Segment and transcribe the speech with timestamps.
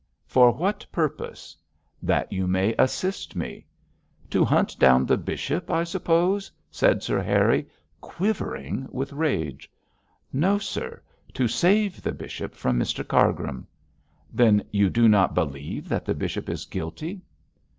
[0.25, 1.55] 'For what purpose.'
[2.01, 3.67] 'That you may assist me.'
[4.31, 7.67] 'To hunt down the bishop, I suppose,' said Sir Harry,
[8.01, 9.71] quivering with rage.
[10.33, 11.03] 'No, sir,
[11.35, 13.67] to save the bishop from Mr Cargrim.'
[14.33, 17.21] 'Then you do not believe that the bishop is guilty.'